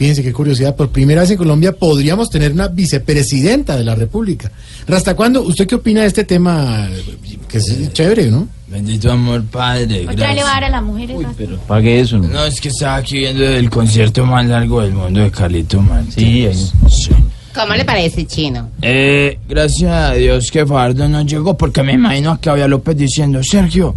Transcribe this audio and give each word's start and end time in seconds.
Fíjense 0.00 0.22
qué 0.22 0.32
curiosidad, 0.32 0.74
por 0.76 0.88
primera 0.88 1.20
vez 1.20 1.30
en 1.30 1.36
Colombia 1.36 1.72
podríamos 1.72 2.30
tener 2.30 2.52
una 2.52 2.68
vicepresidenta 2.68 3.76
de 3.76 3.84
la 3.84 3.94
República. 3.94 4.50
¿Hasta 4.88 5.14
cuándo? 5.14 5.42
¿Usted 5.42 5.66
qué 5.66 5.74
opina 5.74 6.00
de 6.00 6.06
este 6.06 6.24
tema? 6.24 6.88
Que 7.46 7.58
es 7.58 7.92
chévere, 7.92 8.30
¿no? 8.30 8.48
Bendito 8.66 9.12
amor, 9.12 9.44
padre. 9.44 10.08
Otra 10.08 10.32
le 10.32 10.42
va 10.42 10.52
a 10.52 10.54
dar 10.54 10.64
a 10.64 10.70
las 10.70 10.82
mujeres. 10.82 11.20
¿no? 11.20 11.34
Pero 11.36 11.58
pague 11.58 12.00
eso. 12.00 12.16
¿no? 12.16 12.28
No, 12.28 12.44
es 12.46 12.62
que 12.62 12.68
estaba 12.68 12.96
aquí 12.96 13.18
viendo 13.18 13.44
el 13.44 13.68
concierto 13.68 14.24
más 14.24 14.46
largo 14.46 14.80
del 14.80 14.94
mundo 14.94 15.20
de 15.20 15.30
Carlito 15.30 15.82
Martínez. 15.82 16.72
Sí. 16.88 16.88
Sí. 16.88 17.10
¿Cómo 17.54 17.74
le 17.74 17.84
parece, 17.84 18.26
chino? 18.26 18.70
Eh, 18.80 19.38
gracias 19.46 19.92
a 19.92 20.14
Dios 20.14 20.50
que 20.50 20.64
Fardo 20.64 21.10
no 21.10 21.20
llegó 21.26 21.58
porque 21.58 21.82
me 21.82 21.92
imagino 21.92 22.30
a 22.30 22.38
Claudia 22.38 22.66
López 22.68 22.96
diciendo, 22.96 23.42
Sergio, 23.42 23.94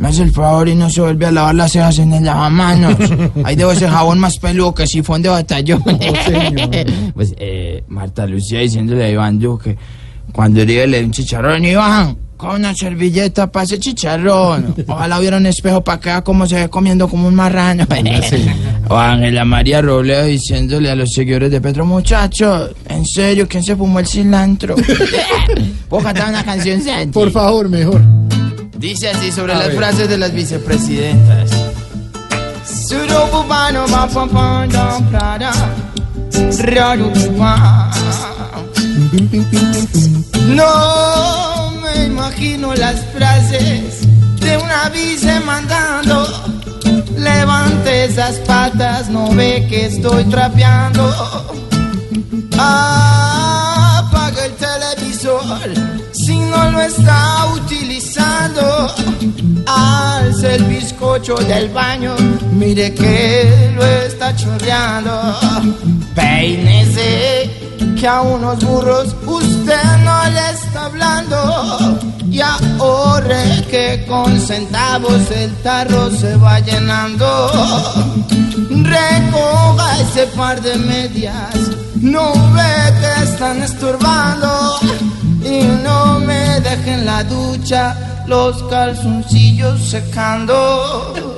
me 0.00 0.08
hace 0.08 0.22
el 0.22 0.32
favor 0.32 0.66
y 0.66 0.74
no 0.74 0.88
se 0.88 1.02
vuelve 1.02 1.26
a 1.26 1.30
lavar 1.30 1.54
las 1.54 1.72
cejas 1.72 1.98
en 1.98 2.14
el 2.14 2.24
lavamanos. 2.24 2.96
Ahí 3.44 3.54
debo 3.54 3.72
ese 3.72 3.86
jabón 3.86 4.18
más 4.18 4.38
peludo 4.38 4.74
que 4.74 4.86
sifón 4.86 5.20
de 5.20 5.28
batallón. 5.28 5.82
pues, 7.14 7.34
eh, 7.36 7.84
Marta 7.88 8.26
Lucía 8.26 8.60
diciéndole 8.60 9.04
a 9.04 9.10
Iván 9.10 9.38
Duque, 9.38 9.76
cuando 10.32 10.64
le 10.64 10.86
le 10.86 11.04
un 11.04 11.10
chicharrón, 11.10 11.66
Iván, 11.66 12.16
con 12.38 12.56
una 12.56 12.74
servilleta 12.74 13.52
para 13.52 13.64
ese 13.64 13.78
chicharrón. 13.78 14.74
Ojalá 14.88 15.18
hubiera 15.18 15.36
un 15.36 15.44
espejo 15.44 15.84
para 15.84 16.00
que 16.00 16.08
vea 16.08 16.24
cómo 16.24 16.46
se 16.46 16.54
ve 16.54 16.70
comiendo 16.70 17.06
como 17.06 17.28
un 17.28 17.34
marrano. 17.34 17.84
o 18.88 18.96
Ángela 18.96 19.44
María 19.44 19.82
Robledo 19.82 20.24
diciéndole 20.24 20.90
a 20.90 20.94
los 20.94 21.12
seguidores 21.12 21.50
de 21.50 21.60
Petro, 21.60 21.84
muchachos, 21.84 22.70
en 22.88 23.04
serio, 23.04 23.46
¿quién 23.46 23.62
se 23.62 23.76
fumó 23.76 23.98
el 23.98 24.06
cilantro? 24.06 24.76
¿Puedo 25.90 26.04
cantar 26.04 26.30
una 26.30 26.42
canción, 26.42 26.80
Santi? 26.80 27.12
Por 27.12 27.30
favor, 27.30 27.68
mejor. 27.68 28.19
Dice 28.80 29.10
así 29.10 29.30
sobre 29.30 29.54
las 29.54 29.74
frases 29.74 30.08
de 30.08 30.16
las 30.16 30.32
vicepresidentas. 30.32 31.50
No 40.56 41.72
me 41.82 42.06
imagino 42.06 42.74
las 42.74 43.04
frases 43.12 44.00
de 44.40 44.56
una 44.56 44.88
vice 44.88 45.38
mandando. 45.40 46.26
Levante 47.18 48.06
esas 48.06 48.36
patas, 48.46 49.10
no 49.10 49.30
ve 49.34 49.66
que 49.68 49.86
estoy 49.86 50.24
trapeando. 50.24 51.06
Apaga 52.54 54.46
el 54.46 54.52
televisor 54.54 56.00
si 56.12 56.38
no 56.38 56.70
lo 56.70 56.80
está 56.80 57.44
utilizando. 57.80 58.88
Alce 59.66 60.54
el 60.56 60.64
bizcocho 60.64 61.34
del 61.34 61.68
baño, 61.70 62.14
mire 62.52 62.92
que 62.94 63.72
lo 63.74 63.84
está 63.84 64.34
chorreando. 64.36 65.12
Peínese, 66.14 67.50
que 67.98 68.06
a 68.06 68.20
unos 68.20 68.58
burros 68.64 69.14
usted 69.26 69.96
no 70.04 70.24
le 70.30 70.50
está 70.50 70.86
hablando. 70.86 71.98
Y 72.30 72.40
ahorre 72.40 73.66
que 73.70 74.04
con 74.06 74.38
centavos 74.40 75.30
el 75.30 75.52
tarro 75.62 76.10
se 76.10 76.36
va 76.36 76.60
llenando. 76.60 77.26
Recoja 78.70 80.00
ese 80.00 80.26
par 80.28 80.60
de 80.60 80.76
medias, 80.76 81.54
no 82.00 82.32
ve 82.54 82.72
que 83.00 83.24
están 83.24 83.62
estorbando. 83.62 84.49
Me 86.80 86.86
dejen 86.86 87.04
la 87.04 87.22
ducha 87.24 88.24
los 88.26 88.62
calzoncillos 88.64 89.90
secando. 89.90 91.29